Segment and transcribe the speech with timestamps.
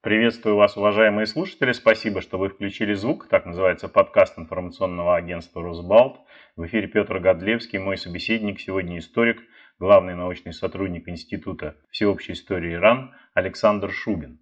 [0.00, 1.72] Приветствую вас, уважаемые слушатели.
[1.72, 3.26] Спасибо, что вы включили звук.
[3.26, 6.20] Так называется подкаст информационного агентства «Росбалт».
[6.54, 9.42] В эфире Петр Годлевский, мой собеседник, сегодня историк,
[9.80, 14.38] главный научный сотрудник Института всеобщей истории Иран Александр Шубин.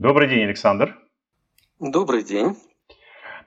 [0.00, 0.98] Добрый день, Александр.
[1.78, 2.56] Добрый день.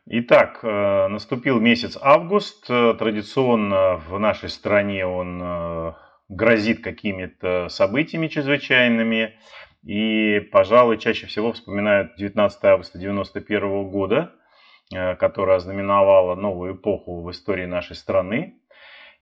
[0.06, 2.68] Итак, э, наступил месяц август.
[2.68, 5.94] Традиционно в нашей стране он э,
[6.30, 9.38] грозит какими-то событиями чрезвычайными.
[9.84, 14.34] И, пожалуй, чаще всего вспоминают 19 августа 1991 года,
[14.94, 18.60] э, которое ознаменовало новую эпоху в истории нашей страны.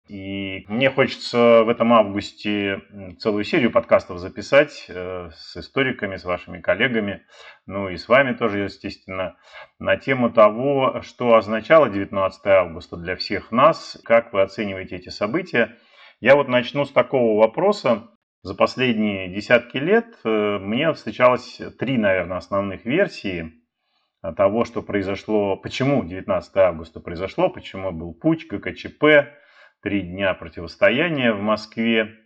[0.09, 2.81] И мне хочется в этом августе
[3.19, 7.25] целую серию подкастов записать э, с историками, с вашими коллегами,
[7.65, 9.37] ну и с вами тоже, естественно,
[9.79, 15.77] на тему того, что означало 19 августа для всех нас, как вы оцениваете эти события.
[16.19, 18.09] Я вот начну с такого вопроса.
[18.43, 23.53] За последние десятки лет э, мне встречалось три, наверное, основных версии
[24.35, 29.31] того, что произошло, почему 19 августа произошло, почему был путь, ГКЧП,
[29.81, 32.19] три дня противостояния в Москве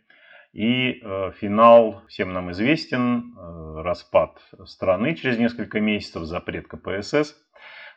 [0.53, 7.36] и э, финал всем нам известен, э, распад страны через несколько месяцев, запрет КПСС.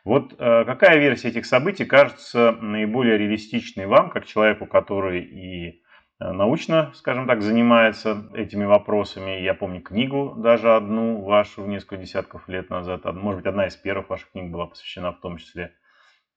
[0.03, 5.83] Вот какая версия этих событий кажется наиболее реалистичной вам, как человеку, который и
[6.21, 9.41] научно, скажем так, занимается этими вопросами.
[9.41, 13.05] Я помню книгу даже одну вашу несколько десятков лет назад.
[13.05, 15.73] Может быть, одна из первых ваших книг была посвящена в том числе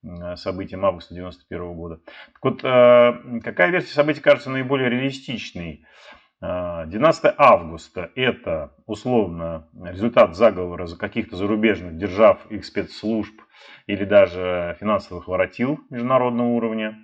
[0.03, 2.01] э, событиям августа 91 года.
[2.33, 5.87] Так вот, э, какая версия событий кажется наиболее реалистичной?
[6.41, 13.41] 12 августа– это условно результат заговора за каких-то зарубежных держав, их спецслужб
[13.87, 16.99] или даже финансовых воротил международного уровня.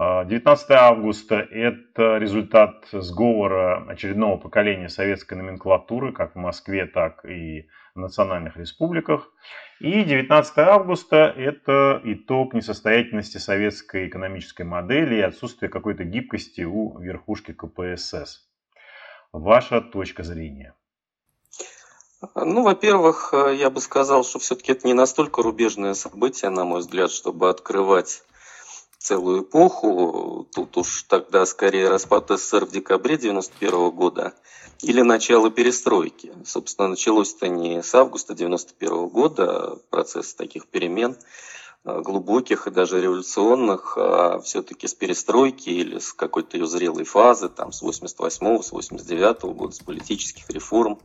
[0.00, 7.98] 19 августа– это результат сговора очередного поколения советской номенклатуры, как в Москве, так и в
[7.98, 9.32] национальных республиках.
[9.80, 17.52] И 19 августа– это итог несостоятельности советской экономической модели и отсутствие какой-то гибкости у верхушки
[17.52, 18.48] КПСС.
[19.32, 20.76] Ваша точка зрения?
[22.36, 27.10] Ну, во-первых, я бы сказал, что все-таки это не настолько рубежное событие, на мой взгляд,
[27.10, 28.22] чтобы открывать
[29.08, 30.46] целую эпоху.
[30.54, 34.34] Тут уж тогда скорее распад СССР в декабре 91 года
[34.82, 36.30] или начало перестройки.
[36.44, 41.16] Собственно, началось это не с августа 91 года, процесс таких перемен
[41.84, 47.48] а, глубоких и даже революционных, а все-таки с перестройки или с какой-то ее зрелой фазы,
[47.48, 50.98] там, с 88 с 89 года, с политических реформ,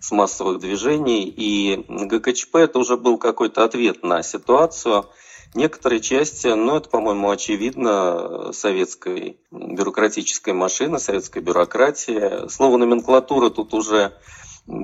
[0.00, 1.28] с массовых движений.
[1.28, 5.06] И ГКЧП это уже был какой-то ответ на ситуацию–
[5.54, 12.48] Некоторые части, ну это, по-моему, очевидно, советской бюрократической машины, советской бюрократии.
[12.48, 14.14] Слово номенклатура тут уже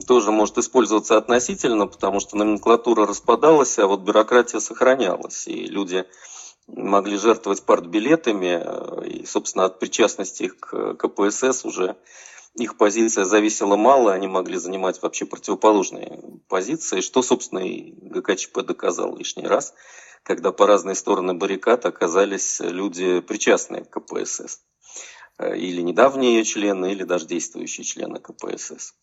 [0.06, 5.48] тоже может использоваться относительно, потому что номенклатура распадалась, а вот бюрократия сохранялась.
[5.48, 6.04] И люди
[6.68, 8.62] могли жертвовать партбилетами,
[9.08, 11.96] и, собственно, от причастности их к КПСС уже
[12.54, 19.16] их позиция зависела мало, они могли занимать вообще противоположные позиции, что, собственно, и ГКЧП доказал
[19.16, 19.74] лишний раз–
[20.22, 24.60] когда по разные стороны баррикад оказались люди, причастные к КПСС.
[25.38, 28.94] Э, или недавние ее члены, или даже действующие члены КПСС.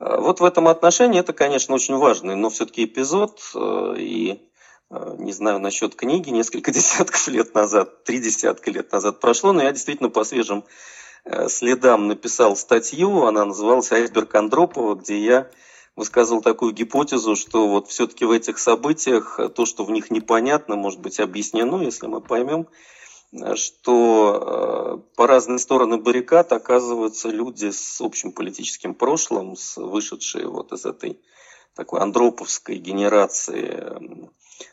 [0.00, 3.40] Э, вот в этом отношении это, конечно, очень важный, но все-таки эпизод.
[3.54, 4.50] Э, и
[4.90, 9.72] не знаю насчет книги, несколько десятков лет назад, три десятка лет назад прошло, но я
[9.72, 10.64] действительно по свежим
[11.48, 15.50] следам написал статью, она называлась «Айсберг Андропова», где я
[15.96, 21.00] высказывал такую гипотезу, что вот все-таки в этих событиях то, что в них непонятно, может
[21.00, 22.66] быть объяснено, если мы поймем,
[23.54, 30.72] что э, по разные стороны баррикад оказываются люди с общим политическим прошлым, с вышедшие вот
[30.72, 31.18] из этой
[31.74, 34.30] такой андроповской генерации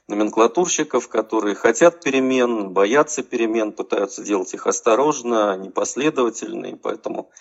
[0.07, 7.31] номенклатурщиков, которые хотят перемен, боятся перемен, пытаются делать их осторожно, непоследовательно, и поэтому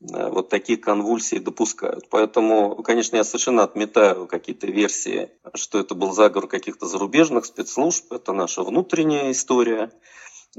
[0.00, 2.08] Э, вот такие конвульсии допускают.
[2.10, 8.12] Поэтому, конечно, я совершенно отметаю какие-то версии, что это был заговор каких-то зарубежных спецслужб.
[8.12, 9.90] Это наша внутренняя история.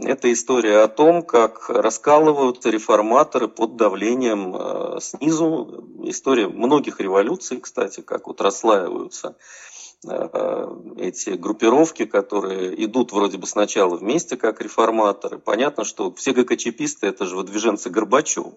[0.01, 5.83] Это история о том, как раскалываются реформаторы под давлением э, снизу.
[6.03, 9.35] История многих революций, кстати, как вот расслаиваются
[10.07, 10.67] э,
[10.97, 15.37] эти группировки, которые идут вроде бы сначала вместе как реформаторы.
[15.37, 18.53] Понятно, что все ГКЧПисты– это же выдвиженцы Горбачева.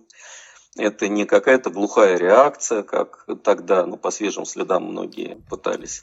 [0.76, 6.02] Это не какая-то глухая реакция, как тогда, ну, по свежим следам многие пытались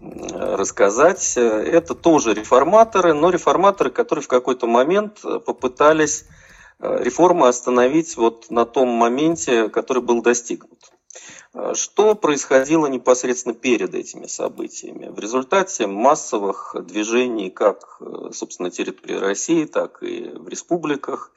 [0.00, 1.36] рассказать.
[1.36, 6.26] Это тоже реформаторы, но реформаторы, которые в какой-то момент попытались
[6.78, 10.92] э, реформы остановить вот на том моменте, который был достигнут.
[11.72, 15.08] Что происходило непосредственно перед этими событиями?
[15.08, 17.98] В результате массовых движений как,
[18.32, 21.32] собственно, на территории России, так и в республиках,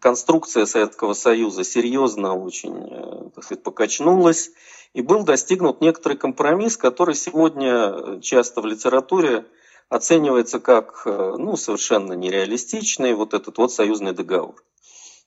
[0.00, 4.50] конструкция Советского Союза серьезно очень так сказать, покачнулась,
[4.92, 9.46] и был достигнут некоторый компромисс, который сегодня часто в литературе
[9.88, 14.54] оценивается как ну, совершенно нереалистичный, вот этот вот союзный договор.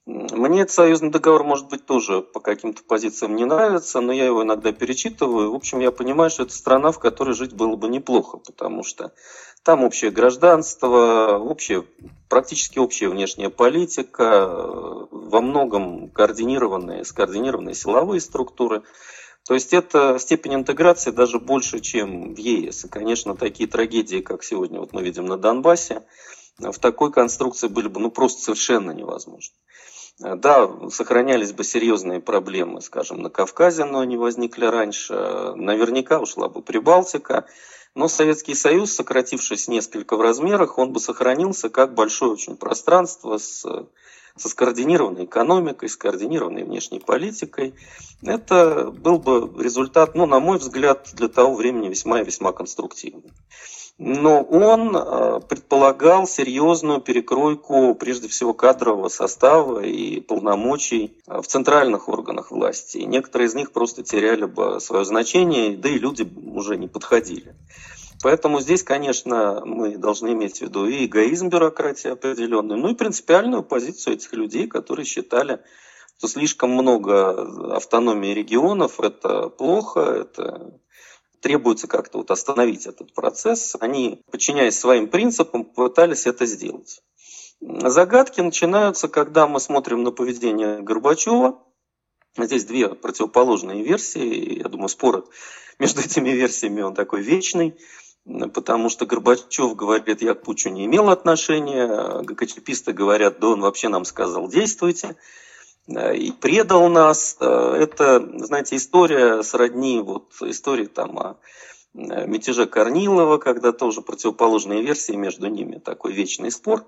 [0.08, 4.42] Мне этот союзный договор, может быть, тоже по каким-то позициям не нравится, но я его
[4.44, 5.52] иногда перечитываю.
[5.52, 9.12] В общем, я понимаю, что это страна, в которой жить было бы неплохо, потому что
[9.64, 11.84] там общее гражданство, общее,
[12.30, 14.48] практически общая внешняя политика,
[15.12, 18.84] во многом координированные, скоординированные силовые структуры.
[19.46, 22.86] То есть это степень интеграции даже больше, чем в ЕС.
[22.86, 26.06] И, конечно, такие трагедии, как сегодня вот мы видим на Донбассе,
[26.60, 29.54] в такой конструкции были бы ну, просто совершенно невозможны.
[30.20, 35.14] Да, сохранялись бы серьезные проблемы, скажем, на Кавказе, но они возникли раньше.
[35.56, 37.46] Наверняка ушла бы Прибалтика.
[37.94, 43.66] Но Советский Союз, сократившись несколько в размерах, он бы сохранился как большое очень пространство с,
[44.38, 47.74] со скоординированной экономикой, скоординированной внешней политикой.
[48.22, 53.32] Это был бы результат, ну, на мой взгляд, для того времени весьма и весьма конструктивный
[53.98, 62.08] но он э, предполагал серьезную перекройку, прежде всего, кадрового состава и полномочий э, в центральных
[62.08, 62.98] органах власти.
[62.98, 67.56] И некоторые из них просто теряли бы свое значение, да и люди уже не подходили.
[68.24, 73.64] Поэтому здесь, конечно, мы должны иметь в виду и эгоизм бюрократии определенный, ну и принципиальную
[73.64, 75.62] позицию этих людей, которые считали,
[76.18, 80.80] что слишком много автономии регионов– это плохо, это
[81.42, 83.76] требуется как-то вот остановить этот процесс.
[83.80, 87.02] Они, подчиняясь своим принципам, пытались это сделать.
[87.62, 91.64] Загадки начинаются, когда мы смотрим на поведение Горбачева.
[92.38, 94.60] Здесь две противоположные версии.
[94.60, 95.28] Я думаю, спор
[95.80, 97.78] между этими версиями он такой вечный.
[98.54, 103.88] Потому что Горбачев говорит, я к Путчу не имел отношения, ГКЧПисты говорят, да он вообще
[103.88, 105.16] нам сказал, действуйте.
[105.88, 107.38] Э, и предал нас.
[107.40, 111.38] Э, это, знаете, история сродни вот истории там о
[111.94, 116.86] э, мятеже Корнилова, когда тоже противоположные версии между ними, такой вечный спор.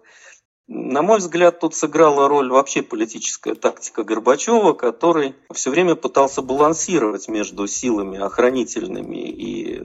[0.71, 7.27] На мой взгляд, тут сыграла роль вообще политическая тактика Горбачева, который все время пытался балансировать
[7.27, 9.81] между силами охранительными и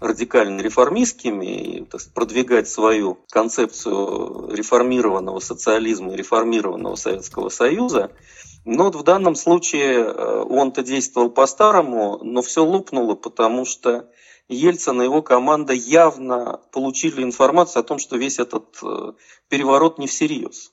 [0.00, 8.10] радикально реформистскими, и так сказать, продвигать свою концепцию реформированного социализма и реформированного Советского Союза–
[8.64, 14.08] но вот в данном случае э, он-то действовал по-старому, но все лопнуло, потому что
[14.54, 19.12] Ельцин и его команда явно получили информацию о том, что весь этот э,
[19.48, 20.72] переворот не всерьез.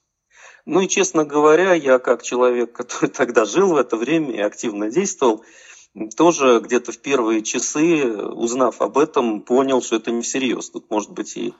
[0.65, 4.89] Ну и, честно говоря, я как человек, который тогда жил в это время и активно
[4.89, 5.43] действовал,
[6.15, 10.69] тоже где-то в первые часы, узнав об этом, понял, что это не всерьез.
[10.69, 11.53] Тут может быть и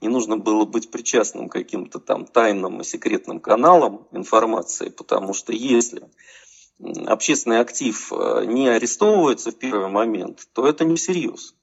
[0.00, 5.52] не нужно было быть причастным к каким-то там тайным и секретным каналам информации, потому что
[5.52, 6.02] если
[7.06, 11.54] общественный актив э, не арестовывается в первый момент, то это не всерьез.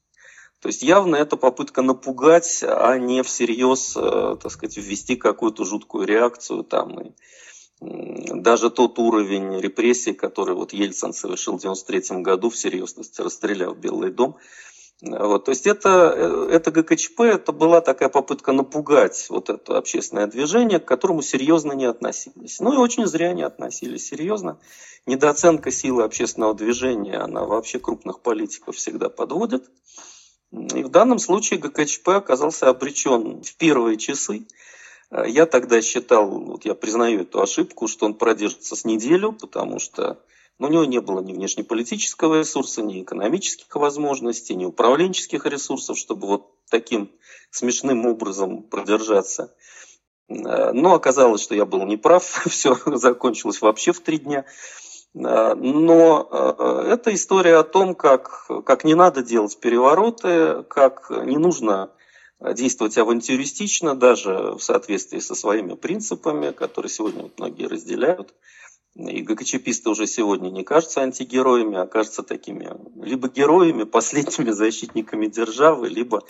[0.63, 6.07] То есть явно это попытка напугать, а не всерьез, э, так сказать, ввести какую-то жуткую
[6.07, 7.11] реакцию там и
[7.81, 14.09] даже тот уровень репрессий, который вот Ельцин совершил в 1993 году в серьезности, расстреляв Белый
[14.11, 14.37] дом,
[15.01, 20.27] вот, то есть это, э, это ГКЧП, это была такая попытка напугать вот это общественное
[20.27, 22.61] движение, к которому серьезно не относились.
[22.61, 24.59] Ну и очень зря не относились серьезно.
[25.05, 29.65] Недооценка силы общественного движения, она вообще крупных политиков всегда подводит.
[30.53, 34.45] И в данном случае ГКЧП оказался обречен в первые часы.
[35.11, 40.19] Я тогда считал, вот я признаю эту ошибку, что он продержится с неделю, потому что
[40.59, 46.27] но у него не было ни внешнеполитического ресурса, ни экономических возможностей, ни управленческих ресурсов, чтобы
[46.27, 47.11] вот таким
[47.49, 49.53] смешным образом продержаться.
[50.27, 54.45] Но оказалось, что я был неправ, все закончилось вообще в три дня.
[55.13, 61.91] Но э, это история о том, как, как не надо делать перевороты, как не нужно
[62.39, 68.33] действовать авантюристично, даже в соответствии со своими принципами, которые сегодня многие разделяют.
[68.95, 72.71] И ГКЧПисты уже сегодня не кажутся антигероями, а кажутся такими
[73.03, 76.23] либо героями, последними защитниками державы, либо,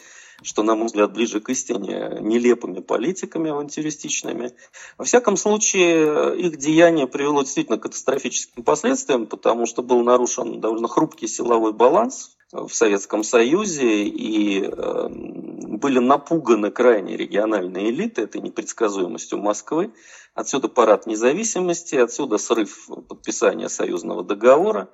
[0.43, 4.53] что, на мой взгляд, ближе к истине, нелепыми политиками авантюристичными.
[4.97, 10.87] Во всяком случае, их деяние привело действительно к катастрофическим последствиям, потому что был нарушен довольно
[10.87, 19.39] хрупкий силовой баланс в Советском Союзе, и э, были напуганы крайне региональные элиты этой непредсказуемостью
[19.39, 19.91] Москвы.
[20.35, 24.89] Отсюда парад независимости, отсюда срыв подписания союзного договора,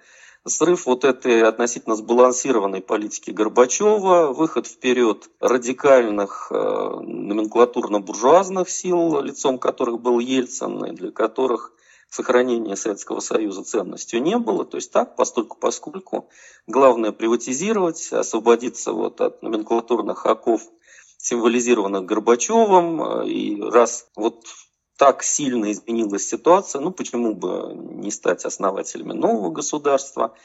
[0.46, 10.01] срыв вот этой относительно сбалансированной политики Горбачева, выход вперед радикальных э, номенклатурно-буржуазных сил, лицом которых
[10.01, 11.74] был Ельцин, и для которых
[12.10, 14.65] сохранение Советского Союза ценностью не было.
[14.65, 16.29] То есть так, постольку поскольку,
[16.67, 20.62] главное приватизировать, освободиться вот от номенклатурных оков,
[21.17, 23.24] символизированных Горбачевым.
[23.24, 24.46] И раз вот
[25.00, 30.36] так сильно изменилась ситуация, ну почему бы не стать основателями нового государства.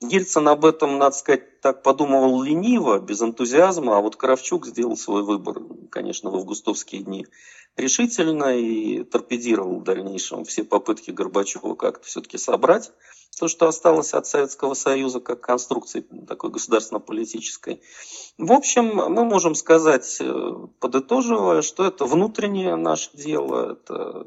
[0.00, 5.22] Ельцин об этом, надо сказать, так подумывал лениво, без энтузиазма, а вот Кравчук сделал свой
[5.22, 7.26] выбор, конечно, в августовские дни
[7.78, 12.92] решительно и торпедировал в дальнейшем все попытки Горбачева как-то все-таки собрать
[13.38, 17.82] то, что осталось от Советского Союза как конструкции такой государственно-политической.
[18.38, 24.26] В общем, мы можем сказать, э, подытоживая, что это внутреннее наше дело, это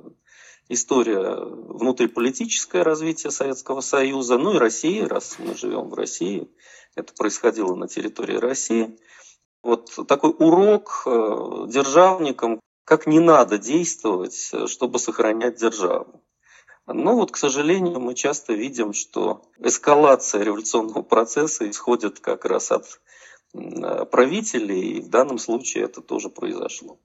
[0.70, 6.50] история внутриполитическое развитие Советского Союза, ну и России, раз мы живем в России,
[6.96, 8.98] это происходило на территории России.
[9.62, 16.24] Вот такой урок э, державникам, как не надо действовать, э, чтобы сохранять державу.
[16.88, 22.86] Но вот, к сожалению, мы часто видим, что эскалация революционного процесса исходит как раз от
[24.12, 27.00] правителей, и в данном случае это тоже произошло.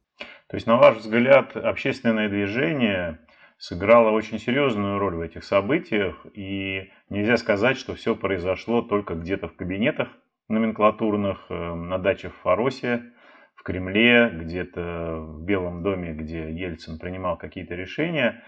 [0.48, 3.20] То есть, на ваш взгляд, общественное движение
[3.58, 9.48] сыграло очень серьезную роль в этих событиях, и нельзя сказать, что все произошло только где-то
[9.48, 10.08] в кабинетах
[10.48, 13.12] номенклатурных, э, на дачах в Фаросе,
[13.54, 18.42] в Кремле, где-то в Белом доме, где Ельцин принимал какие-то решения.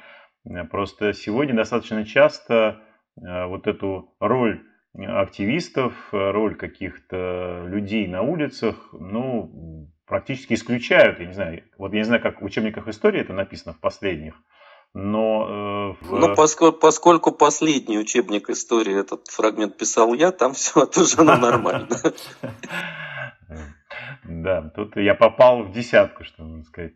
[0.45, 2.83] Э, просто сегодня достаточно часто
[3.17, 4.63] э, вот эту роль
[4.95, 11.19] активистов, роль каких-то людей на улицах, ну, практически исключают.
[11.19, 14.35] Я не знаю, вот я не знаю, как в учебниках истории это написано в последних,
[14.95, 15.97] но...
[16.03, 16.19] Э, в...
[16.19, 21.89] Ну, поскольку, поскольку последний учебник истории этот фрагмент писал я, там все отражено нормально.
[24.25, 26.93] Да, тут я попал в десятку, что можно сказать.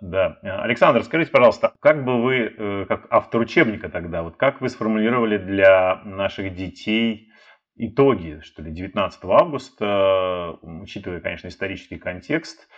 [0.00, 0.38] Да.
[0.42, 5.38] Александр, скажите, пожалуйста, как бы вы, э, как автор учебника тогда, вот как вы сформулировали
[5.38, 7.30] для наших детей
[7.76, 12.68] итоги, что ли, 19 августа, учитывая, конечно, исторический контекст,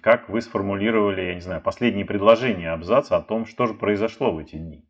[0.00, 4.38] как вы сформулировали, я не знаю, последние предложения абзаца о том, что же произошло в
[4.38, 4.86] эти дни?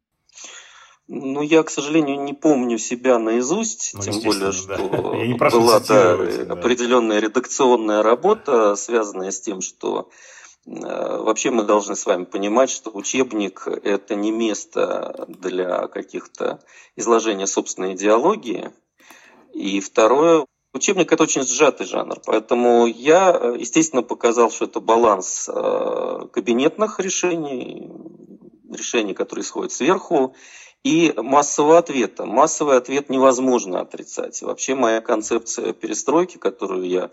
[1.15, 5.51] Ну, я, к сожалению, не помню себя наизусть, ну, тем более, что да.
[5.51, 6.53] была да, да.
[6.55, 10.09] определенная редакционная работа, связанная с тем, что
[10.65, 16.61] э, вообще мы должны с вами понимать, что учебник– это не место для каких-то
[16.97, 18.71] изложения собственной идеологии.
[19.53, 26.27] И второе, Учебник– это очень сжатый жанр, поэтому я, естественно, показал, что это баланс э,
[26.33, 27.91] кабинетных решений,
[28.71, 30.35] решений, которые исходят сверху,
[30.85, 32.27] и массового ответа.
[32.27, 34.43] Массовый ответ невозможно отрицать.
[34.43, 37.11] Вообще моя концепция перестройки, которую я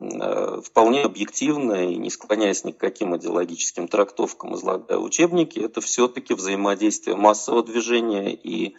[0.00, 6.34] э, вполне объективно и не склоняясь ни к каким идеологическим трактовкам излагаю учебники, это все-таки
[6.34, 8.74] взаимодействие массового движения и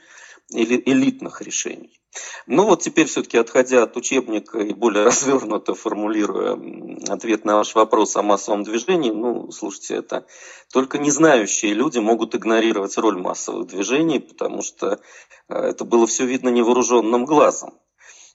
[0.51, 1.99] элитных решений.
[2.47, 6.59] Ну вот теперь все-таки отходя от учебника и более развернуто формулируя
[7.09, 10.25] ответ на ваш вопрос о массовом движении, ну, слушайте, это
[10.71, 14.99] только не знающие люди могут игнорировать роль массовых движений, потому что
[15.49, 17.73] э, это было все видно невооруженным глазом.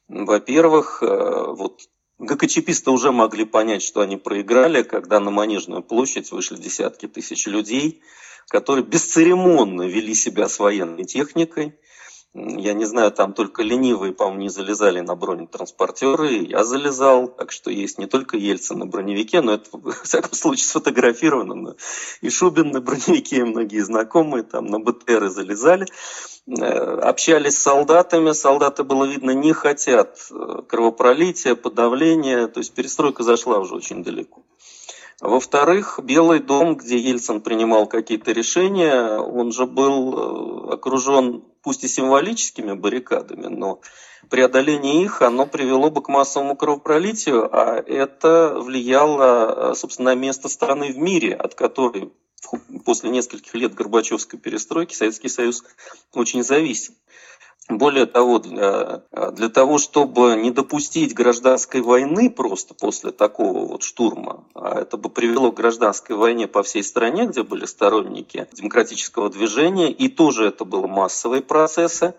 [0.09, 1.81] Во-первых, э, вот
[2.19, 8.03] ГКЧПисты уже могли понять, что они проиграли, когда на Манежную площадь вышли десятки тысяч людей,
[8.49, 11.79] которые бесцеремонно вели себя с военной техникой,
[12.33, 16.45] я не знаю, там только ленивые, по-моему, не залезали на бронетранспортеры.
[16.45, 20.67] Я залезал, так что есть не только Ельцин на броневике, но это, в всяком случае,
[20.67, 21.75] сфотографировано.
[22.21, 25.87] И Шубин на броневике, и многие знакомые там на БТРы залезали.
[26.47, 28.31] Э, общались с солдатами.
[28.31, 32.47] Солдаты, было видно, не хотят э, кровопролития, подавления.
[32.47, 34.45] То есть перестройка зашла уже очень далеко.
[35.21, 41.89] Во-вторых, Белый дом, где Ельцин принимал какие-то решения, он же был э, окружен пусть и
[41.89, 43.81] символическими баррикадами, но
[44.29, 50.49] преодоление их, оно привело бы к массовому кровопролитию, а это влияло, э, собственно, на место
[50.49, 52.13] страны в мире, от которой
[52.85, 55.63] после нескольких лет Горбачевской перестройки Советский Союз
[56.13, 56.95] очень зависим.
[57.71, 64.45] Более того, для, для того, чтобы не допустить гражданской войны просто после такого вот штурма,
[64.55, 69.93] а это бы привело к гражданской войне по всей стране, где были сторонники демократического движения,
[69.93, 72.15] и тоже это были массовые процессы.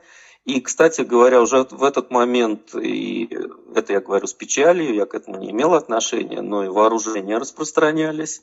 [0.45, 3.29] И, кстати говоря, уже в этот момент, и
[3.75, 8.41] это я говорю с печалью, я к этому не имел отношения, но и вооружения распространялись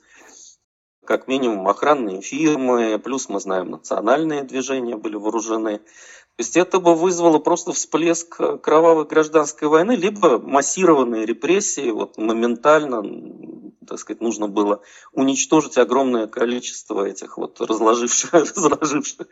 [1.08, 5.80] как минимум охранные фирмы, плюс мы знаем, национальные движения были вооружены.
[6.38, 12.16] То есть это бы вызвало просто всплеск э, кровавой гражданской войны, либо массированные репрессии, вот
[12.16, 13.02] моментально,
[13.84, 14.80] так сказать, нужно было
[15.12, 19.26] уничтожить огромное количество этих вот разложивших, разложивших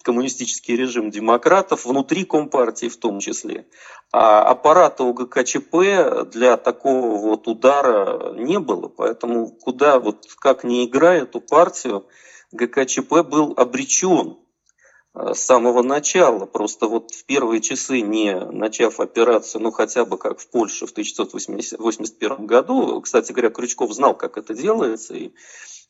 [0.00, 3.66] коммунистический режим демократов внутри Компартии в том числе.
[4.10, 11.24] А аппарата УГКЧП для такого вот удара не было, поэтому куда вот как не играя
[11.24, 12.06] эту партию,
[12.50, 14.38] ГКЧП был обречен
[15.16, 16.46] с самого начала.
[16.46, 20.90] Просто вот в первые часы, не начав операцию, ну хотя бы как в Польше в
[20.90, 25.32] 1981 году, кстати говоря, Крючков знал, как это делается, и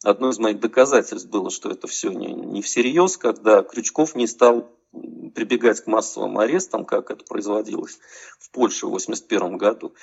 [0.05, 4.71] одно из моих доказательств было, что это все не, не всерьез, когда Крючков не стал
[5.35, 7.99] прибегать к массовым арестам, как это производилось
[8.39, 9.95] в Польше в 1981 году.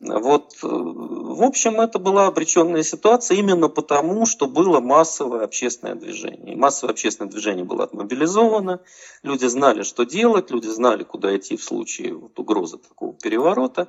[0.00, 6.54] Вот, э, в общем, это была обреченная ситуация именно потому, что было массовое общественное движение.
[6.54, 8.80] И массовое общественное движение было отмобилизовано,
[9.22, 13.88] люди знали, что делать, люди знали, куда идти в случае вот угрозы такого переворота.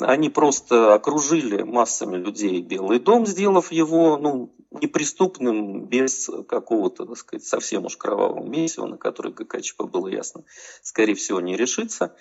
[0.00, 7.44] Они просто окружили массами людей Белый дом, сделав его ну, неприступным без какого-то, так сказать,
[7.44, 10.44] совсем уж кровавого месива, на который ГКЧП было ясно,
[10.82, 12.16] скорее всего, не решится.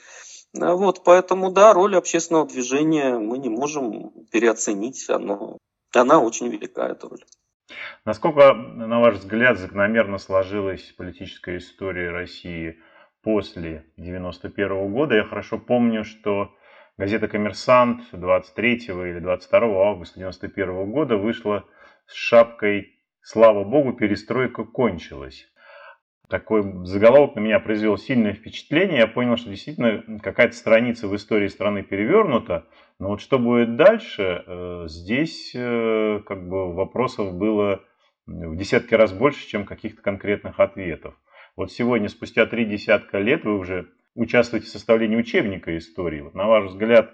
[0.60, 5.10] А вот, поэтому, да, роль общественного движения мы не можем переоценить.
[5.10, 5.58] Оно,
[5.94, 7.24] она очень велика, эта роль.
[8.04, 12.80] Насколько, на ваш взгляд, закономерно сложилась политическая история России
[13.22, 15.16] после 1991 года?
[15.16, 16.52] Я хорошо помню, что
[17.00, 21.66] газета «Коммерсант» 23 или 22 августа 1991 года вышла
[22.06, 25.48] с шапкой «Слава Богу, перестройка кончилась»
[26.28, 29.00] такой заголовок на меня произвел сильное впечатление.
[29.00, 32.68] Я понял, что действительно какая-то страница в истории страны перевернута.
[33.00, 37.84] Но вот что будет дальше, э, здесь э, как бы вопросов было
[38.28, 41.16] в десятки раз больше, чем каких-то конкретных ответов.
[41.56, 46.22] Вот сегодня, спустя три десятка лет, вы уже участвуете в составлении учебника истории.
[46.22, 47.12] Вот на ваш взгляд,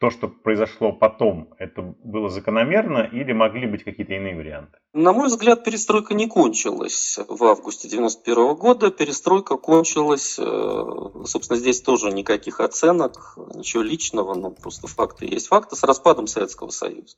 [0.00, 4.78] то, что произошло потом, это было закономерно или могли быть какие-то иные варианты?
[4.94, 8.90] На мой взгляд, перестройка не кончилась в августе 1991 года.
[8.90, 10.82] Перестройка кончилась, э,
[11.26, 16.70] собственно, здесь тоже никаких оценок, ничего личного, но просто факты есть факты, с распадом Советского
[16.70, 17.16] Союза.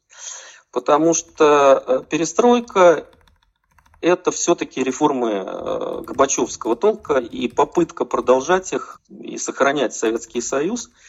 [0.72, 3.06] Потому что э, перестройка
[4.02, 10.90] это все-таки реформы э, Горбачевского толка и попытка продолжать их и сохранять Советский Союз–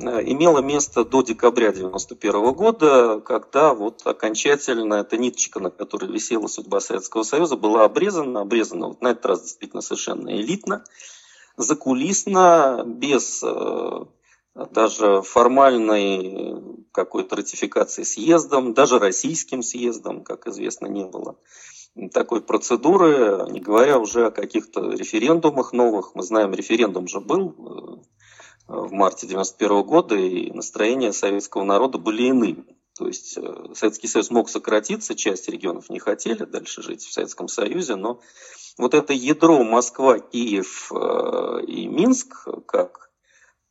[0.00, 6.48] Э, имело место до декабря 1991 года, когда вот окончательно эта ниточка, на которой висела
[6.48, 10.84] судьба Советского Союза, была обрезана, обрезана вот на этот раз действительно совершенно элитно,
[11.56, 14.04] закулисно, без э,
[14.54, 16.56] даже формальной
[16.90, 21.36] какой-то ратификации съездом, даже российским съездом, как известно, не было
[22.12, 26.14] такой процедуры, не говоря уже о каких-то референдумах новых.
[26.14, 32.24] Мы знаем, референдум же был э, в марте 1991 года, и настроения советского народа были
[32.24, 32.64] иными.
[32.98, 37.48] То есть э, Советский Союз мог сократиться, часть регионов не хотели дальше жить в Советском
[37.48, 38.20] Союзе, но
[38.76, 43.10] вот это ядро Москва, Киев э, и Минск, как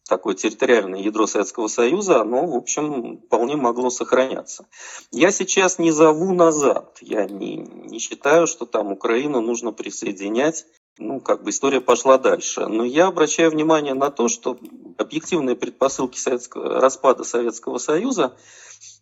[0.07, 4.67] такое территориальное ядро Советского Союза, оно, в общем, вполне могло сохраняться.
[5.11, 10.65] Я сейчас не зову назад, я не, не считаю, что там Украину нужно присоединять
[10.99, 12.67] ну, как бы история пошла дальше.
[12.67, 14.57] Но я обращаю внимание на то, что
[14.97, 18.35] объективные предпосылки советского, распада Советского Союза,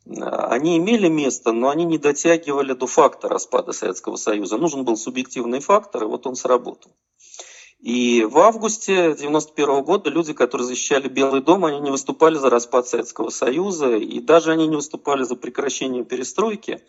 [0.05, 4.57] они имели место, но они не дотягивали до факта распада Советского Союза.
[4.57, 6.91] Нужен был субъективный фактор, и вот он сработал.
[7.81, 12.87] И в августе 1991 года люди, которые защищали Белый дом, они не выступали за распад
[12.87, 16.83] Советского Союза, и даже они не выступали за прекращение перестройки.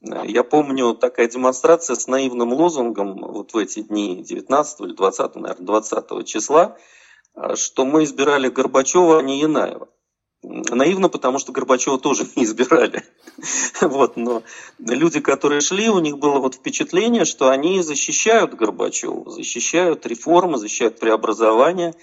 [0.00, 5.66] Я помню такая демонстрация с наивным лозунгом вот в эти дни 19 или 20, наверное,
[5.66, 6.78] 20 числа,
[7.56, 9.88] что мы избирали Горбачева, а не Янаева.
[10.42, 13.04] Наивно, потому что Горбачева тоже не избирали.
[13.82, 14.42] вот, но
[14.78, 20.98] люди, которые шли, у них было вот впечатление, что они защищают Горбачева, защищают реформы, защищают
[20.98, 21.94] преобразования.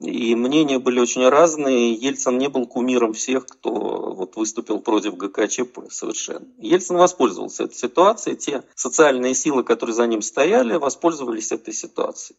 [0.00, 1.92] И мнения были очень разные.
[1.92, 6.46] Ельцин не был кумиром всех, кто вот выступил против ГКЧП совершенно.
[6.58, 8.36] Ельцин воспользовался этой ситуацией.
[8.36, 12.38] Те социальные силы, которые за ним стояли, воспользовались этой ситуацией.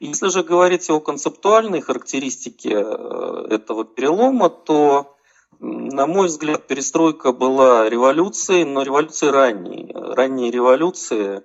[0.00, 5.16] Если же говорить о концептуальной характеристике э, этого перелома, то,
[5.60, 9.92] на мой взгляд, перестройка была революцией, но революцией ранней.
[9.94, 11.42] Ранние революции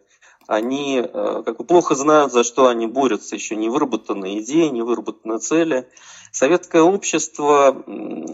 [0.49, 4.81] они э, как бы плохо знают, за что они борются, еще не выработаны идеи, не
[4.81, 5.87] выработаны цели.
[6.31, 7.83] Советское общество–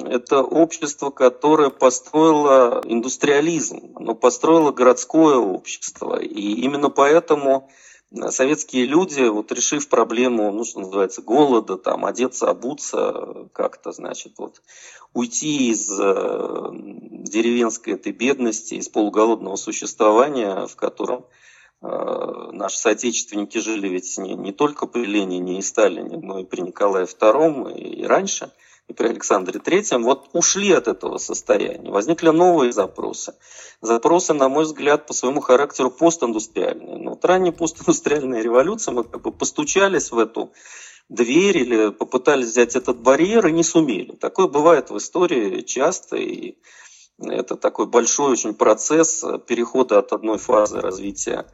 [0.05, 6.17] это общество, которое построило индустриализм, оно построило городское общество.
[6.17, 7.69] И именно поэтому
[8.29, 14.61] советские люди, вот решив проблему, ну, что называется, голода, там, одеться, обуться, как-то, значит, вот,
[15.13, 21.25] уйти из э, деревенской этой бедности, из полуголодного существования, в котором
[21.81, 26.61] э, наши соотечественники жили ведь не, не только при Ленине и Сталине, но и при
[26.61, 28.51] Николае II и, и раньше–
[28.87, 31.89] и при Александре Третьем, вот ушли от этого состояния.
[31.89, 33.33] Возникли новые запросы.
[33.81, 36.97] Запросы, на мой взгляд, по своему характеру постиндустриальные.
[36.97, 40.51] Но вот ранняя постиндустриальная революция, мы как бы постучались в эту
[41.09, 44.11] дверь или попытались взять этот барьер и не сумели.
[44.13, 46.57] Такое бывает в истории часто, и
[47.19, 51.45] это такой большой очень процесс перехода от одной фазы развития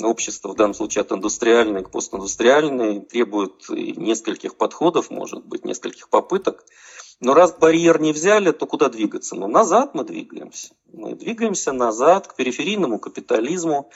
[0.00, 6.64] общества, в данном случае от индустриальной к постиндустриальной, требует нескольких подходов, может быть, нескольких попыток.
[7.20, 9.36] Но раз барьер не взяли, то куда двигаться?
[9.36, 10.72] Ну, назад мы двигаемся.
[10.92, 13.90] Мы двигаемся назад к периферийному капитализму.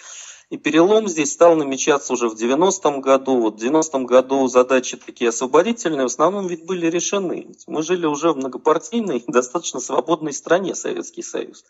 [0.51, 3.41] И перелом здесь стал намечаться уже в 90-м году.
[3.41, 7.49] Вот в 90-м году задачи такие освободительные в основном ведь были решены.
[7.67, 11.65] Мы жили уже в многопартийной, достаточно свободной стране, Советский Союз.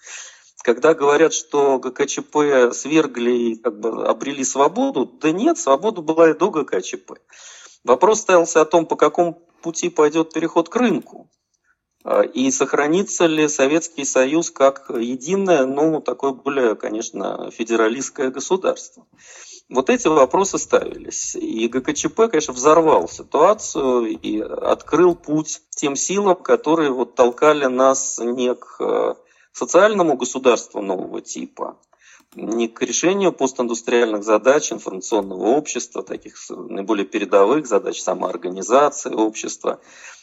[0.62, 6.34] Когда говорят, что ГКЧП свергли и как бы обрели свободу, да нет, свобода была и
[6.34, 7.12] до ГКЧП.
[7.84, 11.28] Вопрос ставился о том, по какому пути пойдет переход к рынку.
[12.04, 19.06] А, и сохранится ли Советский Союз как единое, ну, такое более, конечно, федералистское государство.
[19.70, 21.34] Вот эти вопросы ставились.
[21.34, 28.54] И ГКЧП, конечно, взорвал ситуацию и открыл путь тем силам, которые вот толкали нас не
[28.54, 29.16] к
[29.54, 31.78] социальному государству нового типа,
[32.34, 39.80] не к решению постиндустриальных задач информационного общества, таких наиболее передовых задач самоорганизации общества,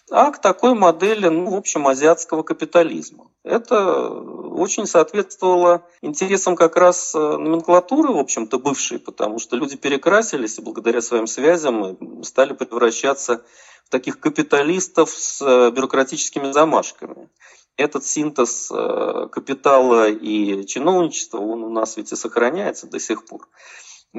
[0.09, 3.27] а к такой модели, ну, в общем, азиатского капитализма.
[3.43, 10.59] Это очень соответствовало интересам как раз э, номенклатуры, в общем-то, бывшей, потому что люди перекрасились
[10.59, 13.45] и благодаря своим связям стали превращаться
[13.85, 17.29] в таких капиталистов с э, бюрократическими замашками
[17.77, 23.47] этот синтез э, капитала и чиновничества, он у нас ведь и сохраняется до сих пор.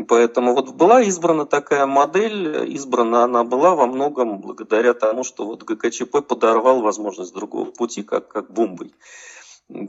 [0.09, 5.65] Поэтому вот была избрана такая модель, избрана она была во многом благодаря тому, что вот
[5.65, 8.95] ГКЧП подорвал возможность другого пути, как, как бомбой.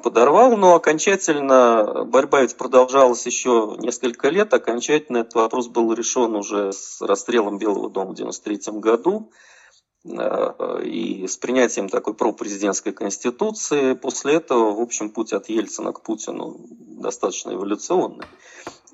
[0.01, 6.73] Подорвал, но окончательно борьба ведь продолжалась еще несколько лет, окончательно этот вопрос был решен уже
[6.73, 9.31] с расстрелом Белого дома в 1993 году.
[10.05, 13.93] Э, и с принятием такой пропрезидентской конституции.
[13.93, 18.25] После этого, в общем, путь от Ельцина к Путину достаточно эволюционный.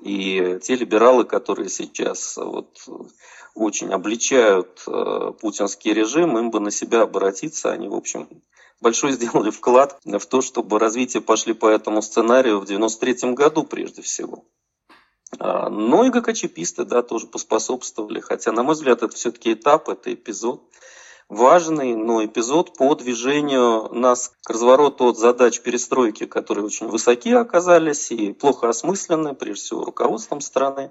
[0.02, 2.78] И те либералы, которые сейчас вот
[3.54, 7.72] очень обличают э, путинский режим, им бы на себя обратиться.
[7.72, 8.28] Они, в общем,
[8.80, 14.02] большой сделали вклад в то, чтобы развитие пошли по этому сценарию в 93 году прежде
[14.02, 14.44] всего.
[15.38, 18.20] А, но и ГКЧПисты, да, тоже поспособствовали.
[18.20, 20.62] Хотя, на мой взгляд, это все-таки этап, это эпизод
[21.30, 28.10] важный но эпизод по движению нас к развороту от задач перестройки, которые очень высоки оказались
[28.10, 30.90] и плохо осмыслены, прежде всего, руководством страны,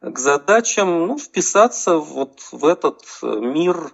[0.00, 3.92] к задачам ну, вписаться вот в этот мир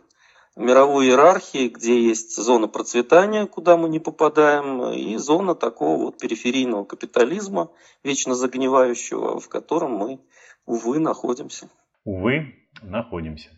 [0.57, 6.85] мировой иерархии, где есть зона процветания, куда мы не попадаем, и зона такого вот периферийного
[6.85, 7.71] капитализма,
[8.05, 10.21] вечно загнивающего, в котором мы,
[10.67, 11.69] увы, находимся.
[12.05, 13.51] Увы, находимся.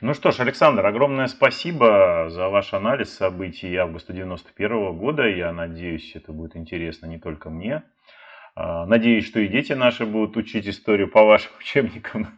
[0.00, 5.26] Ну что ж, Александр, огромное спасибо за ваш анализ событий августа 91 года.
[5.26, 7.82] Я надеюсь, это будет интересно не только мне.
[8.58, 12.28] А, надеюсь, что и дети наши будут учить историю по вашим учебникам.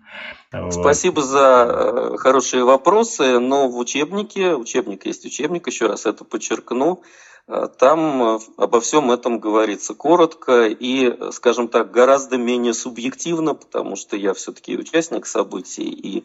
[0.71, 3.39] Спасибо за э, хорошие вопросы.
[3.39, 7.03] Но в учебнике, учебник есть учебник, еще раз это подчеркну,
[7.47, 13.95] э, там э, обо всем этом говорится коротко и, скажем так, гораздо менее субъективно, потому
[13.95, 16.25] что я все-таки участник событий и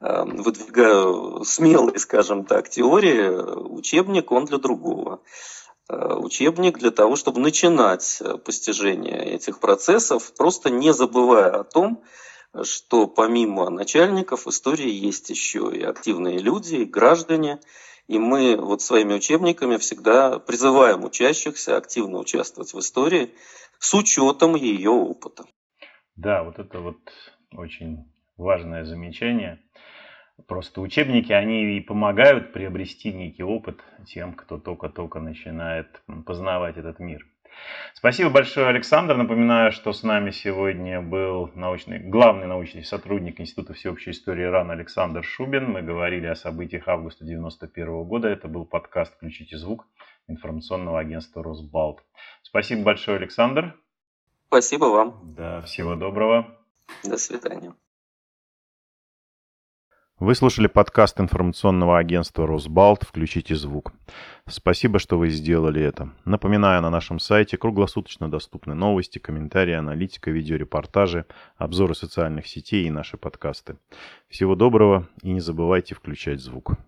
[0.00, 5.20] выдвигаю смелые, скажем так, теории, учебник он для другого.
[5.88, 12.02] Э, учебник для того, чтобы начинать э, постижение этих процессов, просто не забывая о том,
[12.62, 17.60] что помимо начальников истории есть еще и активные люди, и граждане,
[18.06, 23.34] и мы вот своими учебниками всегда призываем учащихся активно участвовать в истории
[23.78, 25.44] с учетом ее опыта.
[26.16, 26.96] Да, вот это вот
[27.52, 29.60] очень важное замечание.
[30.46, 37.24] Просто учебники, они и помогают приобрести некий опыт тем, кто только-только начинает познавать этот мир.
[37.94, 39.16] Спасибо большое, Александр.
[39.16, 45.22] Напоминаю, что с нами сегодня был научный, главный научный сотрудник Института всеобщей истории РАН Александр
[45.22, 45.70] Шубин.
[45.70, 48.28] Мы говорили о событиях августа 1991 года.
[48.28, 49.86] Это был подкаст «Включите звук»
[50.26, 52.02] информационного агентства «Росбалт».
[52.42, 53.78] Спасибо большое, Александр.
[54.48, 55.34] Спасибо вам.
[55.36, 56.58] Да, всего доброго.
[57.04, 57.74] До свидания.
[60.24, 63.02] Вы слушали подкаст информационного агентства «Росбалт.
[63.02, 63.92] Включите звук».
[64.48, 66.14] Спасибо, что вы сделали это.
[66.24, 71.26] Напоминаю, на нашем сайте круглосуточно доступны новости, комментарии, аналитика, видеорепортажи,
[71.58, 73.76] обзоры социальных сетей и наши подкасты.
[74.30, 76.78] Всего доброго и не забывайте включать звук.